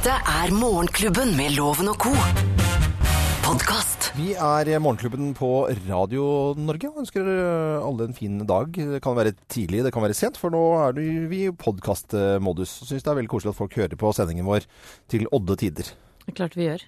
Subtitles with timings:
[0.00, 2.08] Dette er Morgenklubben med Loven og co.
[3.44, 4.06] Podcast.
[4.16, 5.50] Vi er Morgenklubben på
[5.90, 7.28] Radio Norge og ønsker
[7.84, 8.72] alle en fin dag.
[8.72, 10.96] Det kan være tidlig, det kan være sent, for nå er
[11.28, 12.78] vi i podkastmodus.
[12.88, 14.64] Syns det er veldig koselig at folk hører på sendingen vår
[15.12, 15.92] til odde tider.
[16.24, 16.86] Det er klart vi gjør.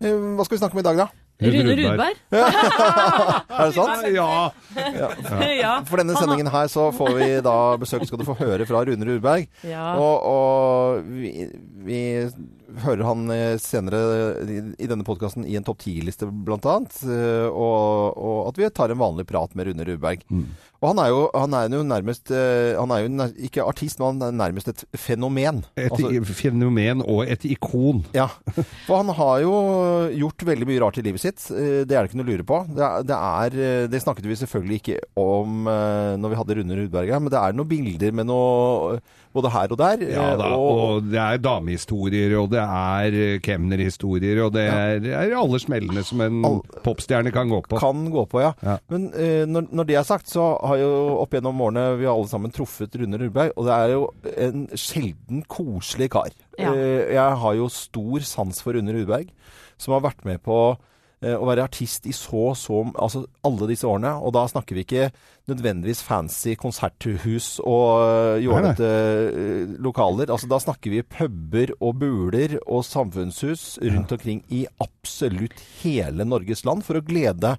[0.00, 1.10] Eh, Hva skal vi snakke om i dag, da?
[1.42, 2.18] Rune Rudberg.
[2.34, 4.04] Er det sant?
[4.14, 4.50] Ja.
[5.58, 5.72] ja.
[5.88, 9.08] For denne sendingen her så får vi da besøk, skal du få høre fra Rune
[9.08, 9.48] Rudberg.
[9.66, 9.94] ja.
[9.98, 11.48] Og, og vi,
[11.86, 12.00] vi
[12.84, 13.98] hører han eh, senere
[14.48, 16.94] i, denne podkasten i en topp 10-liste, blant annet.
[17.06, 20.24] eh, Og, og at vi tar en vanlig prat med Rune Rudberg.
[20.84, 24.18] Og han er jo, han er jo nærmest eh, Han er jo ikke artist, men
[24.20, 25.62] han er nærmest et fenomen.
[25.80, 28.02] Et Altså, fenomen og et ikon.
[28.20, 28.28] ja.
[28.84, 29.54] For han har jo
[30.18, 31.46] gjort veldig mye rart i livet sitt.
[31.48, 32.62] Det er det ikke noe å lure på.
[32.74, 37.12] Det, er, det, er, det snakket vi selvfølgelig ikke om når vi hadde Rune Rudberg
[37.14, 38.98] her, men det er noen bilder med noe
[39.34, 40.02] både her og der.
[40.06, 45.08] Ja eh, da, og det er damehistorier, og det er eh, kemnerhistorier, og det er,
[45.10, 47.80] er alle smellene som en All- popstjerne kan gå på.
[47.82, 48.52] kan gå på, ja.
[48.62, 48.76] Ja.
[48.92, 50.92] Men eh, når, når det er sagt, så har jo
[51.24, 54.02] opp gjennom årene vi har alle sammen truffet Rune Rudberg, og det er jo
[54.46, 56.30] en sjelden koselig kar.
[56.58, 56.70] Ja.
[56.72, 59.30] Eh, jeg har jo stor sans for Rune Rudberg,
[59.80, 60.58] som har vært med på
[61.32, 64.12] å være artist i så så Altså alle disse årene.
[64.20, 65.08] Og da snakker vi ikke
[65.50, 70.32] nødvendigvis fancy konserthus og eh, jålete eh, lokaler.
[70.32, 76.64] Altså da snakker vi puber og buler og samfunnshus rundt omkring i absolutt hele Norges
[76.68, 77.56] land for å glede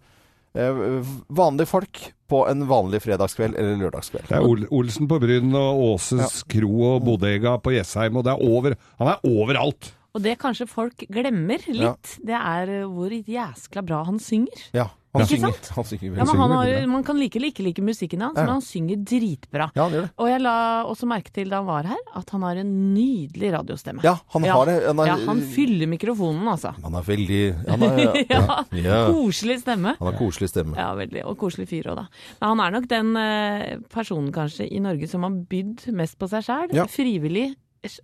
[0.57, 0.85] eh,
[1.27, 4.31] vanlige folk på en vanlig fredagskveld eller lørdagskveld.
[4.31, 8.49] Det er Olsen på Bryn og Åses kro og Bodega på Jessheim, og det er
[8.49, 9.91] over, han er overalt.
[10.15, 14.61] Og det kanskje folk glemmer litt, det er eh, hvor jæskla bra han synger.
[14.71, 14.85] Ja,
[15.15, 15.67] han Ikke synger, sant?
[15.75, 16.27] han synger Ja, veldig.
[16.27, 16.87] men han har.
[16.91, 18.43] Man kan like eller ikke like musikken hans, Ja.
[18.43, 19.67] men han synger dritbra.
[19.75, 20.11] Ja, han gjør det.
[20.19, 20.55] Og jeg la
[20.87, 24.03] også merke til da han var her, at han har en nydelig radiostemme.
[24.03, 24.75] Ja, han har det.
[24.87, 26.73] Han er- ja, han fyller mikrofonen, altså.
[26.83, 27.97] Han er veldig Han er,
[28.29, 28.99] ja, Ja, ja.
[29.11, 29.95] Koselig stemme.
[29.99, 30.75] Han har koselig stemme.
[30.79, 31.25] Ja, veldig.
[31.27, 32.07] Og koselig fyr òg, da.
[32.41, 36.27] Men han er nok den eh, personen kanskje i Norge som har bydd mest på
[36.31, 36.73] seg sjæl.
[36.75, 36.87] Ja.
[36.87, 37.53] Frivillig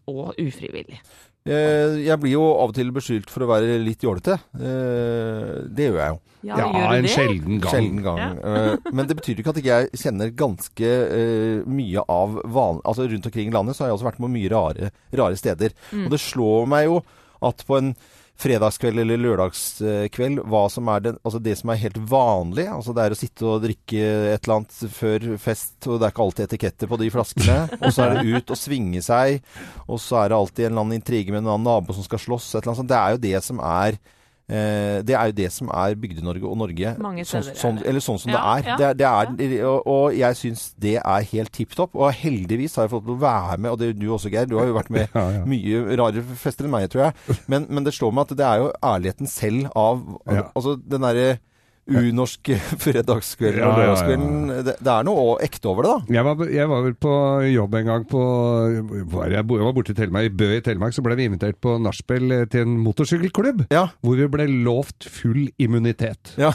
[0.07, 0.99] og ufrivillig.
[1.46, 4.35] Eh, Jeg blir jo av og til beskyldt for å være litt jålete.
[4.59, 6.19] Eh, Det gjør jeg jo.
[6.44, 7.09] Ja, Ja, en det?
[7.13, 7.72] sjelden gang.
[7.72, 8.18] Sjelden gang.
[8.41, 8.78] Ja.
[8.91, 12.79] Men det betyr ikke at ikke jeg kjenner ganske eh, mye av van...
[12.84, 15.74] Altså rundt omkring i landet så har jeg også vært på mye rare, rare steder.
[15.91, 16.06] Mm.
[16.07, 17.02] Og det slår meg jo
[17.41, 17.96] at på en
[18.41, 23.03] fredagskveld eller lørdagskveld, hva som er det, altså det som er helt vanlig, altså det
[23.03, 26.47] er å sitte og drikke et eller annet før fest, og det er ikke alltid
[26.47, 29.41] etiketter på de flaskene, og så er det ut og svinge seg,
[29.88, 32.24] og så er det alltid en eller annen intrige med en annen nabo som skal
[32.25, 32.91] slåss, et eller annet sånt.
[32.91, 34.02] Det er jo det som er
[35.07, 36.94] det er jo det som er Bygde-Norge og Norge.
[37.00, 38.69] Mange sånn, sånn, eller sånn som Ja, det er.
[38.69, 41.95] ja, det, er- det er og, og jeg syns det er helt tipp topp.
[41.95, 44.45] Og heldigvis har jeg fått være med, og det er du også, Geir.
[44.51, 45.45] Du har jo vært med Ja, ja.
[45.45, 47.40] mye rarere fester enn meg, tror jeg.
[47.47, 50.50] Men, men det slår meg at det er jo ærligheten selv av Ja.
[50.56, 51.40] Altså den derre
[51.91, 54.52] unorske fredagskvelden og lørdagskvelden.
[54.68, 56.16] Det, det er noe ekte over det, da.
[56.18, 57.13] Jeg var, jeg var vel på
[57.52, 58.22] jobb en gang på
[59.12, 61.59] var Jeg jeg var borte i Telemark, i Bø i Telemark, så ble vi invitert
[61.63, 63.66] på nachspiel eh, til en motorsykkelklubb.
[63.74, 63.88] Ja.
[64.06, 66.34] Hvor vi ble lovt full immunitet.
[66.41, 66.53] Ja.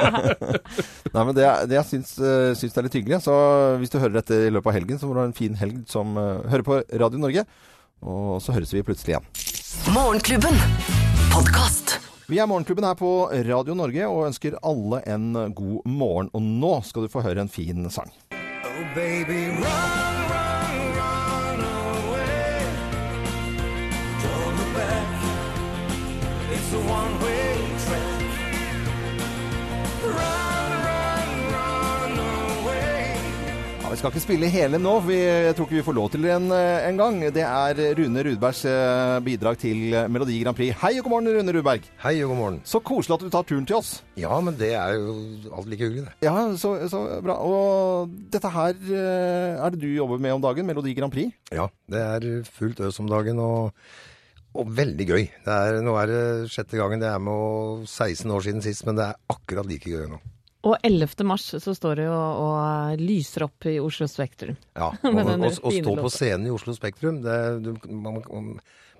[1.14, 3.22] Nei, men det, det jeg syns, eh, syns det er litt hyggelig.
[3.26, 3.34] Så
[3.80, 5.82] hvis du hører dette i løpet av helgen, så må du ha en fin helg
[5.90, 7.46] som eh, hører på Radio Norge.
[8.00, 9.26] Og så høres vi plutselig igjen.
[9.94, 10.56] Morgenklubben.
[11.30, 11.79] Podkast.
[12.30, 16.30] Vi er Morgenklubben her på Radio Norge og ønsker alle en god morgen.
[16.30, 18.12] Og nå skal du få høre en fin sang.
[18.30, 20.19] Oh, baby, run,
[33.90, 36.22] vi skal ikke spille hele nå, for vi, jeg tror ikke vi får lov til
[36.22, 37.16] det en, en gang.
[37.34, 40.76] Det er Rune Rudbergs eh, bidrag til Melodi Grand Prix.
[40.78, 41.88] Hei og god morgen, Rune Rudberg.
[42.04, 42.60] Hei og god morgen.
[42.70, 43.90] Så koselig at du tar turen til oss.
[44.20, 45.16] Ja, men det er jo
[45.50, 46.14] alt like hyggelig, det.
[46.28, 47.40] Ja, så, så bra.
[47.42, 51.34] Og dette her eh, er det du jobber med om dagen, Melodi Grand Prix?
[51.50, 53.72] Ja, det er fullt øs om dagen og,
[54.54, 55.24] og veldig gøy.
[55.48, 57.02] Det er, nå er det sjette gangen.
[57.02, 60.22] Det er med og 16 år siden sist, men det er akkurat like gøy nå.
[60.60, 61.24] Og 11.
[61.24, 64.58] mars så står det jo og lyser opp i Oslo Spektrum.
[64.76, 68.50] Ja, og, og, og stå på scenen i Oslo Spektrum, det, du, man, man,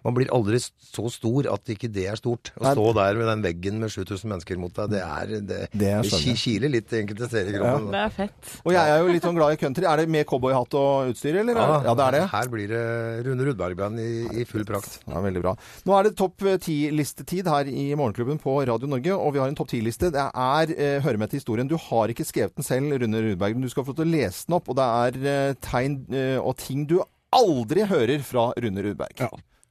[0.04, 2.50] man blir aldri så stor at ikke det er stort.
[2.58, 2.72] Å Nei.
[2.76, 6.02] stå der med den veggen med 7000 mennesker mot deg, det er det, Det er
[6.08, 7.90] ki- kiler litt enkelte steder i kroppen.
[7.92, 8.52] Det er fett.
[8.64, 9.84] Og jeg er jo litt sånn glad i country.
[9.84, 11.54] Er det med cowboyhatt og utstyr, eller?
[11.84, 12.22] Ja, det er det.
[12.32, 12.82] Her blir det
[13.26, 14.10] Rune Rudberg-band i,
[14.40, 15.00] i full prakt.
[15.06, 15.54] Ja, veldig bra.
[15.84, 19.58] Nå er det topp ti-listetid her i Morgenklubben på Radio Norge, og vi har en
[19.58, 20.10] topp ti-liste.
[20.14, 21.68] Det er eh, Høre med til historien.
[21.70, 24.14] Du har ikke skrevet den selv, Rune Rudberg, men du skal få lov til å
[24.16, 24.68] lese den opp.
[24.72, 26.98] Og det er eh, tegn eh, og ting du
[27.34, 29.20] aldri hører fra Rune Rudberg.
[29.22, 29.28] Ja.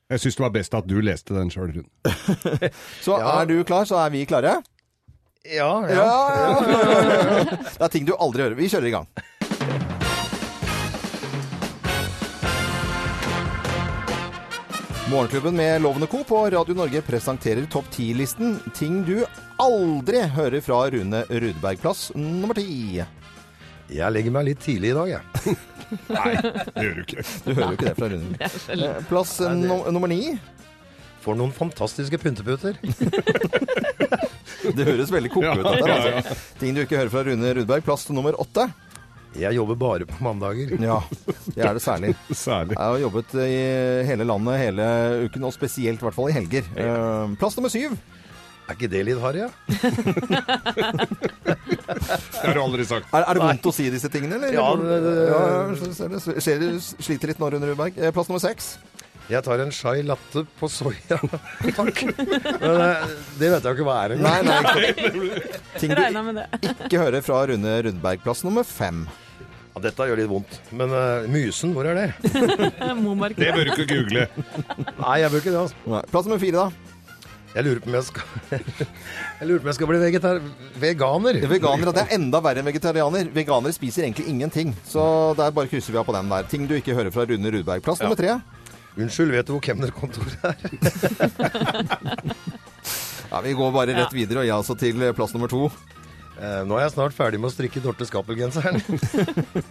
[0.09, 2.13] Jeg syns det var best at du leste den sjøl, Rune.
[3.05, 3.41] Så Ja.
[3.41, 4.55] er du klar, så er vi klare.
[5.45, 5.95] Ja, ja.
[5.95, 7.43] Ja, ja.
[7.77, 8.57] Det er ting du aldri hører.
[8.57, 9.07] Vi kjører i gang.
[15.11, 16.23] Morgenklubben med Lovende Co.
[16.23, 19.23] på Radio Norge presenterer topp 10-listen ting du
[19.59, 21.79] aldri hører fra Rune Rudberg.
[21.81, 23.01] Plass nummer ti.
[23.89, 25.55] Jeg legger meg litt tidlig i dag, jeg.
[26.13, 27.23] Nei, det gjør du ikke.
[27.45, 28.49] Du hører jo ikke det fra Rune.
[28.75, 30.35] Eh, Plass eh, no nummer ni.
[31.23, 32.77] For noen fantastiske pynteputer.
[34.59, 35.65] Det høres veldig koko ut.
[35.65, 36.35] Ja, ja, ja, altså.
[36.59, 37.83] Ting du ikke hører fra Rune Rudberg.
[37.87, 38.67] Plass nummer åtte.
[39.39, 40.73] Jeg jobber bare på mandager.
[40.83, 40.99] Ja,
[41.55, 42.11] det er det særlig.
[42.35, 42.75] Særlig.
[42.75, 43.57] Jeg har jobbet i
[44.09, 44.87] hele landet hele
[45.25, 46.69] uken, og spesielt i hvert fall i helger.
[46.75, 47.95] Eh, Plass nummer syv.
[48.69, 49.49] Er ikke det litt harry, ja?
[52.09, 53.09] Det har du aldri sagt.
[53.13, 54.53] Er, er det vondt å si disse tingene, eller?
[54.55, 55.39] Ja, det- det- ja,
[56.15, 57.97] det- ser du sliter litt nå, Rune Rudberg.
[57.97, 58.77] Eh, Plass nummer seks.
[59.29, 61.19] Jeg tar en chai latte på soya.
[61.77, 61.99] Takk.
[62.17, 63.07] Men eh,
[63.37, 64.45] det vet jeg jo ikke hva er engang.
[64.47, 65.39] Nei, nei.
[65.79, 66.01] Ting du
[66.89, 68.23] ikke hører fra Rune Rundberg.
[68.25, 69.03] Plass nummer fem.
[69.75, 70.55] Ja, dette gjør litt vondt.
[70.73, 72.07] Men uh, Mysen, hvor er det?
[72.25, 74.25] Det bør du ikke google.
[74.97, 76.01] Nei, jeg bør ikke det, altså.
[76.09, 76.95] Plass nummer fire, da.
[77.55, 78.23] Jeg lurer på om jeg skal
[79.39, 80.39] Jeg lurer på om jeg skal bli vegetar...
[80.79, 81.39] Veganer.
[81.49, 81.93] Veganere.
[81.95, 83.31] Det er enda verre enn vegetarianer.
[83.33, 84.75] Veganere spiser egentlig ingenting.
[84.85, 85.01] Så
[85.39, 86.47] der bare krysser vi av på den der.
[86.51, 87.81] Ting du ikke hører fra Rune Rudberg.
[87.85, 88.37] Plass nummer tre.
[88.99, 90.55] Unnskyld, vet du hvor kemnerkontoret er?
[93.29, 95.67] Ja, Vi går bare rett videre, og jeg altså til plass nummer to.
[96.39, 98.79] Eh, nå er jeg snart ferdig med å strikke Dorte Skappel-genseren.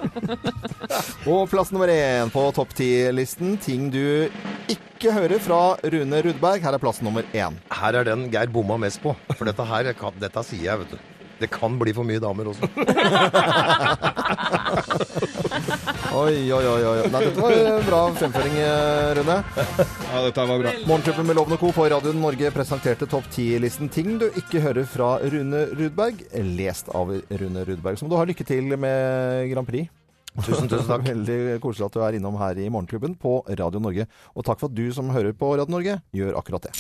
[1.33, 3.55] Og plass nummer én på topp ti-listen.
[3.65, 4.29] Ting du
[4.69, 6.61] ikke hører fra Rune Rudberg.
[6.65, 7.57] Her er plass nummer én.
[7.73, 9.15] Her er den Geir bomma mest på.
[9.35, 10.99] For dette her, kan- dette sier jeg, vet du.
[11.39, 12.67] Det kan bli for mye damer også.
[16.09, 16.85] Oi, oi, oi.
[16.89, 17.09] oi.
[17.13, 19.37] Nei, dette var en bra fremføring, eh, Rune.
[20.09, 20.73] Ja, dette var bra.
[20.89, 21.73] Morgenklubben med Loven og Co.
[21.77, 26.25] på Radio Norge presenterte topp ti-listen ting du ikke hører fra Rune Rudberg.
[26.57, 28.01] Lest av Rune Rudberg.
[28.01, 29.93] Som du har lykke til med Grand Prix.
[30.39, 31.05] Tusen, tusen takk.
[31.13, 34.09] Veldig koselig at du er innom her i Morgenklubben på Radio Norge.
[34.33, 36.77] Og takk for at du som hører på Radio Norge, gjør akkurat det.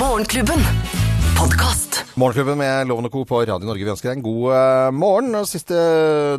[0.00, 1.13] Morgenklubben.
[1.44, 1.98] Podkast.
[2.16, 3.20] Morgenklubben med Loven og Co.
[3.28, 3.84] på Radio Norge.
[3.84, 5.34] Vi ønsker deg en god eh, morgen.
[5.36, 5.76] Og Siste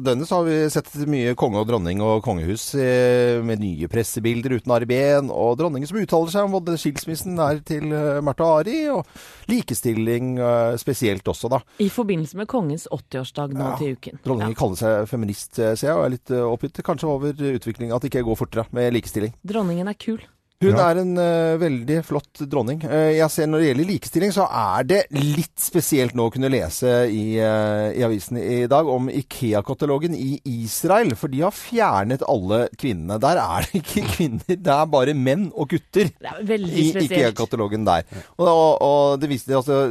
[0.01, 4.55] døgnet så har vi sett mye konge og dronning og kongehus eh, med nye pressebilder
[4.57, 8.47] uten Ari Behn, og dronningen som uttaler seg om både skilsmissen er til eh, Märtha
[8.49, 9.05] og Ari, og
[9.51, 11.61] likestilling eh, spesielt også, da.
[11.85, 13.75] I forbindelse med kongens 80-årsdag nå Ja.
[13.83, 14.23] til uken.
[14.25, 17.93] Dronningen kaller seg feminist, eh, ser jeg, og er litt eh, oppgitt kanskje over utviklingen,
[17.93, 19.37] at det ikke går fortere med likestilling.
[19.45, 20.23] Dronningen er kul.
[20.63, 20.85] Hun Ja.
[20.89, 22.79] er en uh, veldig flott dronning.
[22.87, 26.47] Uh, jeg ser Når det gjelder likestilling, så er det litt spesielt nå å kunne
[26.49, 31.11] lese i, uh, i avisen i dag om Ikea-katalogen i Israel.
[31.19, 33.19] For de har fjernet alle kvinnene.
[33.19, 36.13] Der er det ikke kvinner, det er bare menn og gutter.
[36.23, 36.87] Det er I.
[37.03, 38.07] IKEA-katalogen der.
[38.37, 39.81] Og, og, og det viser, altså,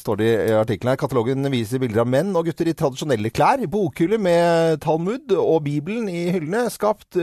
[0.00, 3.60] står det i artikkelen her, katalogen viser bilder av menn og gutter i tradisjonelle klær,
[3.68, 7.20] bokhyller med Talmud og Bibelen i hyllene, skapt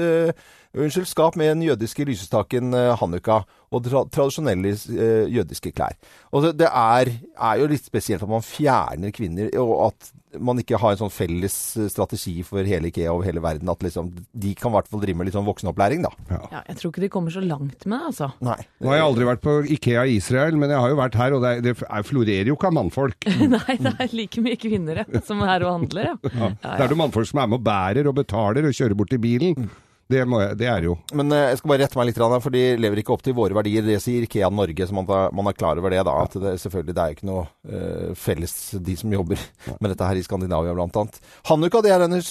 [0.77, 5.97] Unnskyld, skap med den jødiske lysestaken eh, Hanukka og tra tradisjonelle eh, jødiske klær.
[6.31, 10.13] Og det, det er, er jo litt spesielt at man fjerner kvinner, og at
[10.43, 13.69] man ikke har en sånn felles eh, strategi for hele IKEA over hele verden.
[13.71, 16.11] At liksom, de kan i hvert fall drive med litt sånn voksenopplæring, da.
[16.31, 18.29] Ja, jeg tror ikke de kommer så langt med det, altså.
[18.45, 18.59] Nei.
[18.83, 21.35] Nå har jeg aldri vært på Ikea i Israel, men jeg har jo vært her,
[21.37, 23.27] og det, er, det er, florerer jo ikke av mannfolk.
[23.57, 26.15] Nei, det er like mye kvinner som er her og handler, ja.
[26.31, 29.11] ja, Det er jo mannfolk som er med og bærer og betaler og kjører bort
[29.11, 29.69] til bilen.
[30.07, 32.53] Det, må jeg, det er jo Men eh, jeg skal bare rette meg litt, for
[32.55, 33.83] de lever ikke opp til våre verdier.
[33.83, 35.99] Det sier Ikea Norge, så man, er- man er klar over det.
[36.07, 38.53] da, at det, selvfølgelig, det er jo ikke noe uh, felles,
[38.87, 39.41] de som jobber
[39.81, 41.19] med dette her i Skandinavia annet.
[41.49, 42.21] Hanukka, det er, denne,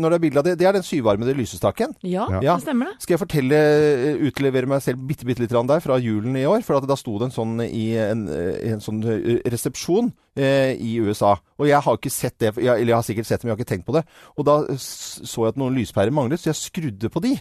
[0.00, 1.96] når det er bilde av det, det er den syvarmede lysestaken.
[2.02, 2.58] ja, Ja.
[2.58, 2.98] det stemmer det.
[3.06, 3.62] Skal jeg fortelle,
[4.10, 6.60] eh, utlevere meg selv bitte, bitte litt der fra julen i år?
[6.66, 9.00] For at da sto det en sånn i en, en sånn
[9.48, 11.34] resepsjon eh, i USA.
[11.58, 13.58] Og jeg har ikke sett det, jeg, eller jeg har sikkert sett det, men jeg
[13.58, 14.04] har ikke tenkt på det.
[14.38, 17.36] Og da så jeg at noen lyspærer manglet, så jeg skrudde på de.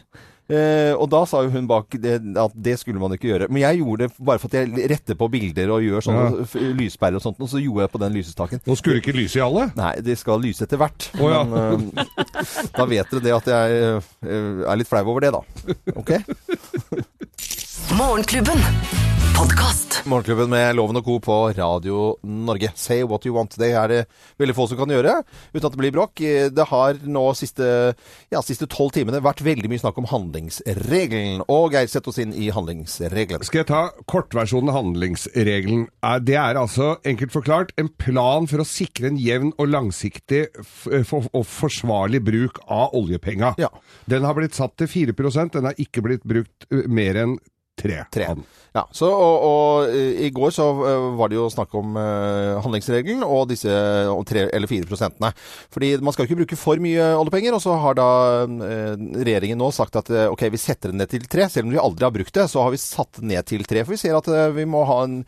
[0.52, 3.48] Eh, og da sa jo hun bak det, at det skulle man ikke gjøre.
[3.48, 6.74] Men jeg gjorde det bare for at jeg retter på bilder og gjør sånne Ja.
[6.82, 8.60] lyspærer og sånt, og så gjorde jeg på den lysestaken.
[8.68, 9.70] Nå skulle det ikke lyse i alle.
[9.80, 11.08] Nei, det skal lyse etter hvert.
[11.16, 11.44] Oh, ja.
[11.48, 12.12] Men eh,
[12.76, 15.42] da vet dere det at jeg eh, er litt flau over det, da.
[15.96, 16.12] Ok?
[17.96, 18.60] Morgenklubben.
[19.94, 20.06] Podkast.
[20.10, 21.20] Morgenklubben med Loven og Co.
[21.20, 22.72] på Radio Norge.
[22.76, 23.56] Say what you want.
[23.60, 24.00] Det er det
[24.40, 25.24] veldig få som kan gjøre,
[25.54, 26.22] uten at det blir bråk.
[26.54, 27.68] Det har nå siste
[28.34, 31.44] ja, siste tolv timene vært veldig mye snakk om handlingsregelen.
[31.48, 33.46] Og Geir, sett oss inn i handlingsregelen.
[33.46, 35.88] Skal jeg ta kortversjonen av handlingsregelen?
[36.04, 40.48] Eh, Det er altså, enkelt forklart, en plan for å sikre en jevn og langsiktig
[40.90, 43.56] og forsvarlig bruk av oljepenga.
[43.62, 43.70] Ja.
[44.10, 47.38] Den har blitt satt til 4% den har ikke blitt brukt eh, mer enn
[47.80, 48.04] tre.
[48.14, 48.34] Tre.
[48.74, 52.58] Ja, så, og, og eh, i går så eh, var det jo snakk om uh,
[52.64, 53.70] handlingsregelen og disse
[54.10, 55.30] om tre eller fire prosentene.
[55.74, 58.08] Fordi man skal ikke bruke for mye oljepenger, og så har da
[58.50, 61.46] uh, regjeringen nå sagt at uh, ok, vi setter det ned til tre.
[61.54, 63.84] Selv om vi aldri har brukt det, så har vi satt det ned til tre.
[63.86, 65.20] For vi ser at vi må ha en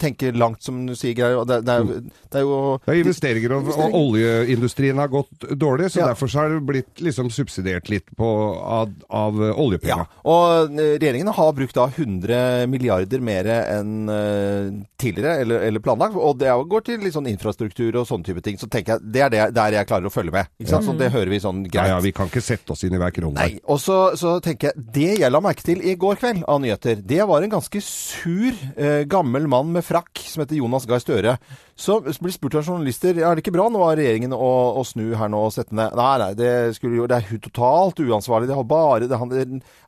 [0.00, 3.70] tenke langt, som du sier, og Det, det, er, det er jo Ja, investeringer og,
[3.72, 6.10] og oljeindustrien har gått dårlig, så Ja.
[6.12, 8.28] derfor så har det blitt liksom subsidiert litt på,
[8.60, 9.40] av, av
[9.86, 16.16] Ja, og regjeringen har brukt da 100 milliarder mer enn eh, tidligere, eller, eller planlagt.
[16.18, 18.58] Og det går til litt sånn infrastruktur og sånne type ting.
[18.60, 20.50] Så tenker jeg, det er det, der jeg klarer å følge med.
[20.60, 20.88] Ikke sant?
[20.88, 23.00] Så det hører vi sånn Ja, Nei, ja, vi kan ikke sette oss inn i
[23.00, 23.36] hver krone.
[23.38, 26.60] Nei, og så, så tenker jeg, Det jeg la merke til i går kveld av
[26.62, 31.02] nyheter, det var en ganske sur eh, gammel mann med frakk som heter Jonas Gahr
[31.02, 31.36] Støre.
[31.80, 35.14] Så blir spurt av journalister er det ikke bra nå av regjeringen å, å snu
[35.16, 36.50] her nå og sette ned Nei, nei, det,
[36.84, 38.50] jo, det er totalt uansvarlig.
[38.50, 39.20] Det har bare det,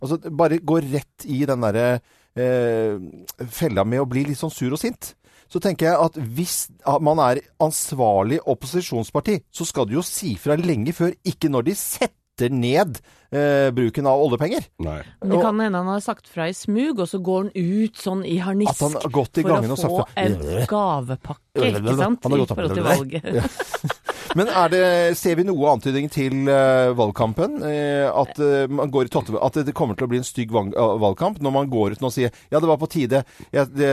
[0.01, 1.89] altså, bare gå rett i den derre
[2.33, 2.97] eh,
[3.45, 5.13] fella med å bli litt sånn sur og sint.
[5.53, 6.57] Så tenker jeg at hvis
[7.05, 11.75] man er ansvarlig opposisjonsparti, så skal du jo si fra lenge før, ikke når de
[11.77, 14.69] setter ned eh, bruken av oljepenger.
[14.85, 15.01] Nei.
[15.23, 18.05] Men det kan hende han har sagt fra i smug, og så går han ut
[18.05, 20.39] sånn i harnisk At han har gått i for gangen å og sagt få en
[20.71, 22.29] gavepakke, ikke Han sant?
[22.29, 24.01] har I forhold til valget.
[24.39, 24.85] Men er det,
[25.21, 27.59] ser vi noe antydning til uh, valgkampen?
[27.61, 30.55] Uh, at, uh, man går i totte, at det kommer til å bli en stygg
[30.55, 33.23] valg, valgkamp når man går ut nå og sier ja, det var på tide.
[33.55, 33.91] Ja, det,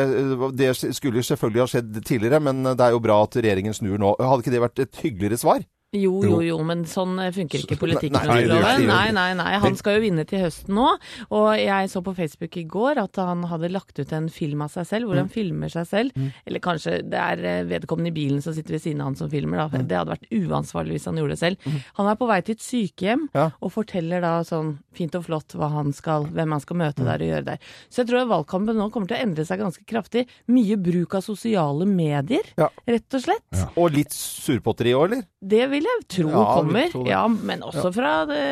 [0.59, 4.15] det skulle selvfølgelig ha skjedd tidligere, men det er jo bra at regjeringen snur nå.
[4.19, 5.65] Hadde ikke det vært et hyggeligere svar?
[5.91, 8.19] Jo, jo, jo, men sånn eh, funker ikke politikken.
[8.29, 8.43] Nei,
[8.85, 9.53] Nei, nei, nei.
[9.63, 10.85] Han skal jo vinne til høsten nå.
[11.33, 14.69] Og jeg så på Facebook i går at han hadde lagt ut en film av
[14.75, 15.23] seg selv, hvor Mm.
[15.25, 16.29] han filmer seg selv.
[16.45, 19.31] Eller kanskje det er eh, vedkommende i bilen som sitter ved siden av han som
[19.33, 19.67] filmer, da.
[19.79, 19.87] Mm.
[19.89, 21.57] Det hadde vært uansvarlig hvis han gjorde det selv.
[21.97, 25.71] Han er på vei til et sykehjem og forteller da sånn fint og flott hva
[25.73, 26.83] han skal, hvem han skal Mm.
[26.85, 27.59] møte der og gjøre der.
[27.89, 30.27] Så jeg tror valgkampen nå kommer til å endre seg ganske kraftig.
[30.51, 32.69] Mye bruk av sosiale medier, Ja.
[32.87, 33.65] rett og slett.
[33.75, 35.23] Og litt surpotteri òg, eller?
[35.41, 36.91] Det vil jeg tro Ja, kommer.
[36.91, 37.05] tro.
[37.07, 38.43] Ja, men også fra det,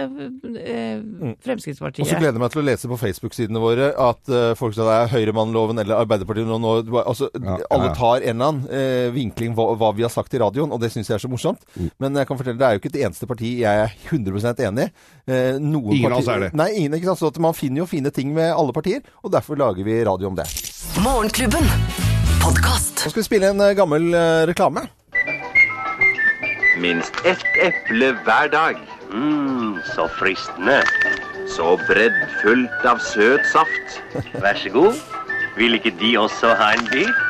[0.65, 1.01] eh,
[1.43, 2.01] Fremskrittspartiet.
[2.05, 4.87] Og så gleder jeg meg til å lese på Facebook-sidene våre at eh, folk sier
[4.87, 8.69] det er Høyremannloven eller Arbeiderpartiet nå, nå altså, Ja, ja, Alle tar en eller annen
[8.71, 11.29] eh, vinkling hva, hva vi har sagt i radioen, og det syns jeg er så
[11.31, 11.59] morsomt.
[11.77, 11.91] Mm.
[11.99, 14.87] Men jeg kan fortelle, det er jo ikke et eneste parti jeg er 100 enig
[14.87, 14.91] i.
[15.27, 16.51] Eh, noen Ingen partier- er det.
[16.57, 17.21] Nei, ingen, ikke sant?
[17.21, 20.29] Så at man finner jo fine ting med alle partier, og derfor lager vi radio
[20.31, 20.47] om det.
[21.03, 21.67] Morgenklubben.
[22.41, 23.03] Podcast.
[23.03, 24.87] Nå skal vi spille en eh, gammel eh, reklame.
[26.81, 28.79] Minst ett eple hver dag.
[29.11, 30.81] Mm, så fristende.
[31.49, 34.01] Så breddfullt av søt saft.
[34.43, 34.99] Vær så god.
[35.57, 37.23] Vil ikke De også ha en bit?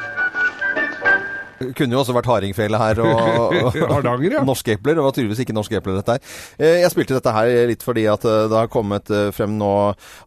[1.77, 4.43] Kunne jo også vært hardingfele her og, og, Hardanger, ja.
[4.45, 4.97] norske epler.
[4.99, 6.35] Det var tydeligvis ikke norske epler, dette her.
[6.59, 9.71] Eh, Jeg spilte dette her litt fordi at eh, det har kommet eh, frem nå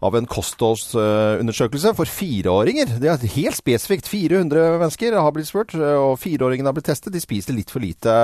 [0.02, 2.96] av en kostholdsundersøkelse for fireåringer.
[3.00, 4.08] Det er helt spesifikt.
[4.10, 7.12] 400 mennesker har blitt spurt, og fireåringene har blitt testet.
[7.14, 8.14] De spiser litt for lite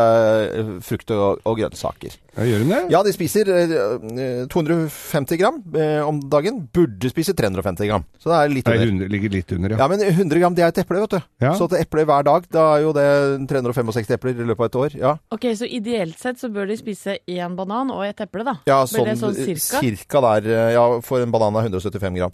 [0.86, 2.16] frukt og, og grønnsaker.
[2.36, 2.80] Ja, gjør de det?
[2.92, 5.62] Ja, de spiser eh, 250 gram
[6.06, 6.64] om dagen.
[6.74, 8.04] Burde spise 350 gram.
[8.20, 9.06] Så det er litt er under.
[9.06, 9.80] Det ligger litt under, ja.
[9.80, 11.20] Ja, men 100 gram, det er et eple, vet du.
[11.44, 11.54] Ja.
[11.56, 13.06] Så et eple hver dag, da er jo det
[13.52, 14.96] 365 epler i løpet av et år.
[15.00, 18.56] Ja, Ok, så ideelt sett så bør de spise én banan og et eple, da?
[18.66, 19.80] ja sånn, det sånn cirka?
[19.84, 20.50] cirka der.
[20.50, 22.32] eh, Ja, for en banan er 175 gram.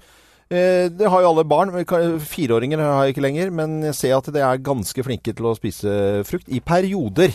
[0.52, 1.70] Eh, det har jo alle barn.
[2.20, 5.54] Fireåringer har jeg ikke lenger, men jeg ser at de er ganske flinke til å
[5.56, 7.32] spise frukt i perioder.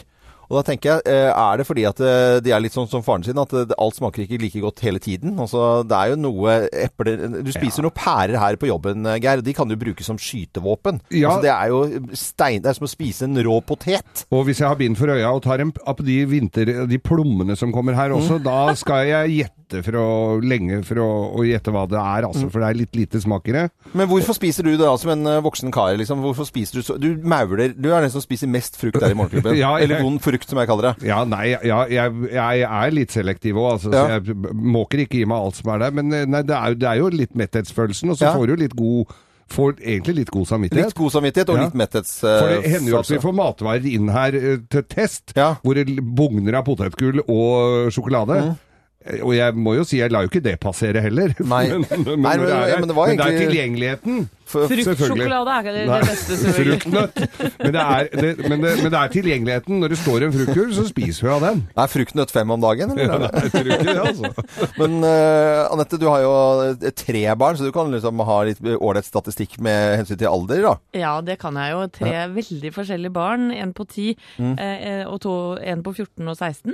[0.49, 3.03] Og da tenker jeg, eh, er det fordi at eh, de er litt sånn som
[3.03, 5.35] faren sin, at eh, alt smaker ikke like godt hele tiden?
[5.43, 9.41] Altså, det er jo noe epler Du spiser noen pærer her på jobben, Geir, Geir.
[9.43, 11.01] De kan du bruke som skytevåpen.
[11.11, 11.33] Ja.
[11.33, 12.61] Altså, det er jo stein...
[12.63, 14.25] Det er som å spise en rå potet.
[14.31, 16.73] Og hvis jeg har bind for øya og tar en av de vinter...
[16.87, 18.21] De plommene som kommer her Mm.
[18.21, 20.05] også, da skal jeg gjette for å,
[20.39, 22.27] lenge for å, å gjette hva det er, Mm.
[22.29, 22.47] altså.
[22.53, 23.65] For det er litt lite smak i det.
[23.91, 25.97] Men hvorfor spiser du det da som en voksen kar?
[25.99, 26.21] Liksom?
[26.23, 29.17] Hvorfor spiser Du så Du mauler Du er den som spiser mest frukt der i
[29.17, 29.57] Morgenklubben.
[29.63, 31.07] Ja, Eller vond frukt, som jeg kaller det.
[31.09, 33.89] Ja, nei, ja, jeg, jeg er litt selektiv òg, altså.
[33.89, 34.03] Ja.
[34.05, 35.95] Så jeg måker ikke i meg alt som er der.
[35.97, 38.75] Men eh, nei, det, er, det er jo litt metthetsfølelsen, og så får du litt
[38.77, 39.15] god
[39.47, 40.89] Får egentlig litt god samvittighet.
[40.89, 42.17] Litt god samvittighet og litt metthets...
[42.19, 45.53] For det hender jo at vi får matvarer inn her uh, til test, Ja.
[45.63, 48.41] hvor det bugner av potetgull og sjokolade.
[48.43, 48.57] Mm.
[49.05, 51.33] Eh, Og jeg må jo si, jeg lar jo ikke det passere heller.
[51.53, 51.67] Nei.
[51.69, 54.27] men, men, Nei, men- det er, men det var det er egentlig- tilgjengeligheten.
[54.47, 56.51] Fruktsjokolade er ikke det, det beste.
[56.55, 57.17] Fruktnøtt.
[57.59, 59.79] Men det, er, det, men, det, men det er tilgjengeligheten.
[59.81, 61.63] Når det står en fruktkurv, så spiser vi av den.
[61.83, 63.25] Er fruktnøtt fem om dagen, eller?
[63.43, 64.45] Jeg tror ikke det, altså.
[64.79, 66.31] Men uh, Anette, du har jo
[66.69, 70.63] eh, tre barn, så du kan liksom ha litt ålreit statistikk med hensyn til alder,
[70.69, 70.73] da.
[70.95, 71.83] Ja, det kan jeg jo.
[71.99, 73.49] Tre veldig forskjellige barn.
[73.51, 74.55] En på ti, Mm.
[74.61, 76.73] eh, og to, en på 14 og 16.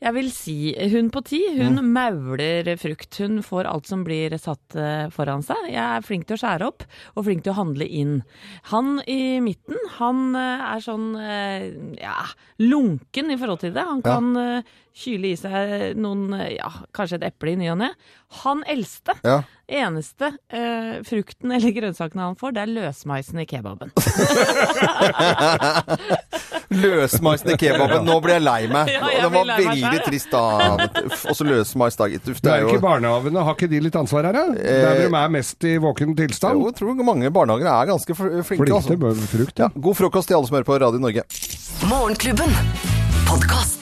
[0.00, 0.54] Jeg vil si
[0.94, 1.42] hun på ti.
[1.58, 1.90] hun Mm.
[1.92, 3.18] mauler frukt.
[3.20, 5.56] Hun får alt som blir satt eh, foran seg.
[5.68, 6.82] Jeg er flink til å skjære opp,
[7.16, 8.22] og flink til å handle inn.
[8.72, 11.68] Han i midten, han eh, er sånn eh,
[12.00, 12.16] ja,
[12.64, 13.84] lunken i forhold til det.
[13.84, 14.62] Han kan ja.
[14.96, 17.90] kyle i seg noen, ja, kanskje et eple i ny og ne.
[18.40, 19.42] Han eldste, Ja.
[19.68, 23.92] eneste eh, frukten eller grønnsakene han får, det er løsmaisen i kebaben.
[26.70, 28.04] Løsmaisen i kebaben.
[28.06, 28.90] Nå blir jeg lei meg.
[29.00, 30.42] Ja, jeg det var lei veldig trist da.
[30.80, 31.08] vet du.
[31.10, 32.28] Uff, Og så løsmais, da, gitt.
[32.30, 34.44] Uff, Det er jo ikke barnehagene, har ikke de litt ansvar her, da?
[34.54, 36.60] Der de er mest i våken tilstand?
[36.60, 38.44] jo, jeg tror mange barnehager er ganske flinke.
[38.52, 38.96] Flinke Altså.
[39.30, 39.80] frukt, Ja, ja.
[39.88, 41.24] god frokost til alle som hører på Radio Norge.
[41.90, 42.52] Morgenklubben.
[43.30, 43.79] Podkast.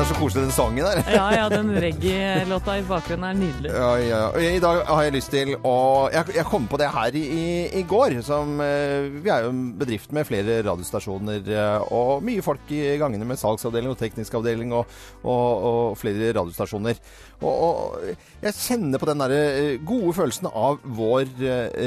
[0.00, 0.98] Det er så koselig den sangen der.
[1.12, 3.68] Ja, ja, den reggae-låta i bakgrunnen er nydelig.
[3.74, 4.20] Ja, ja.
[4.32, 4.52] ja.
[4.56, 5.74] I dag har jeg lyst til å
[6.08, 8.14] Jeg, jeg kom på det her i, i, i går.
[8.24, 12.94] Som, eh, vi er jo en bedrift med flere radiostasjoner eh, og mye folk i
[13.00, 17.02] gangene med salgsavdeling og teknisk avdeling og, og, og flere radiostasjoner.
[17.42, 21.28] Og, og jeg kjenner på den der eh, gode følelsen av vår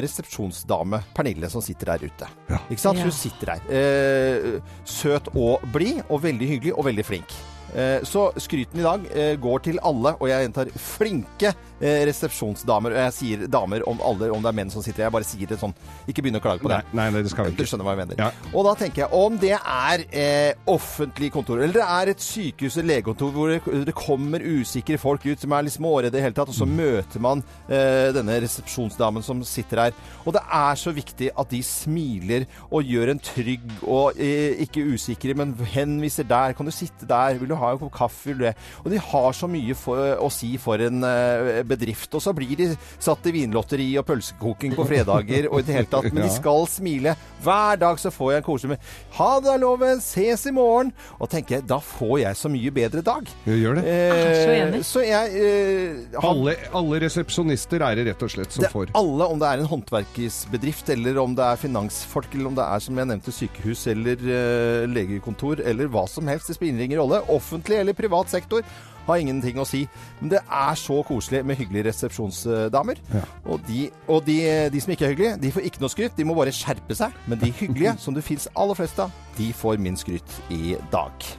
[0.06, 2.30] resepsjonsdame Pernille som sitter der ute.
[2.68, 3.02] Ikke sant?
[3.02, 3.10] Ja.
[3.10, 3.66] Hun sitter der.
[3.74, 7.36] Eh, søt og blid og veldig hyggelig og veldig flink.
[7.74, 11.54] Eh, Så skryten i dag eh, går til alle, og jeg gjentar flinke
[11.84, 12.96] resepsjonsdamer.
[12.96, 15.10] Og jeg sier damer om alle, om det er menn som sitter her.
[15.10, 15.76] Jeg bare sier det sånn.
[16.10, 16.82] Ikke begynn å klage på det.
[16.96, 18.20] Nei, nei, det skal vi Du skjønner hva jeg mener.
[18.20, 18.52] Ja.
[18.54, 22.78] Og da tenker jeg, om det er eh, offentlig kontor, eller det er et sykehus
[22.80, 26.24] eller legekontor hvor det, det kommer usikre folk ut som er litt småredde i det
[26.26, 29.98] hele tatt, og så møter man eh, denne resepsjonsdamen som sitter her.
[30.24, 34.86] Og det er så viktig at de smiler og gjør en trygg og eh, ikke
[34.94, 36.56] usikre, men henviser der.
[36.58, 37.40] Kan du sitte der?
[37.42, 38.30] Vil du ha en kopp kaffe?
[38.30, 38.56] Vil du det?
[38.84, 42.10] Og de har så mye for, å si for en eh, bedrift.
[42.14, 42.70] Og så blir de
[43.02, 46.10] satt i vinlotteri og pølsekoking på fredager og i det hele tatt.
[46.14, 47.16] Men de skal smile.
[47.44, 50.02] Hver dag så får jeg en koselig med 'Ha det, loven.
[50.04, 50.94] Ses i morgen'.
[51.20, 53.28] Og tenker jeg, da får jeg så mye bedre dag.
[53.46, 53.84] Vi gjør det.
[53.94, 54.86] er så enig.
[54.86, 58.94] så jeg eh, har Alle, alle resepsjonister er det rett og slett som det, får.
[58.98, 62.80] alle, om det er en håndverkersbedrift, eller om det er finansfolk, eller om det er
[62.80, 67.22] som jeg nevnte sykehus eller eh, legekontor, eller hva som helst, det spiller ingen rolle.
[67.34, 68.64] Offentlig eller privat sektor
[69.08, 69.84] har ingenting å si.
[70.22, 73.02] Men det er så koselig med hyggelige resepsjonsdamer.
[73.46, 74.38] Og, de, og de,
[74.74, 77.16] de som ikke er hyggelige, de får ikke noe skryt, de må bare skjerpe seg.
[77.28, 81.34] Men de hyggelige, som det fins aller flest av, de får min skryt i dag.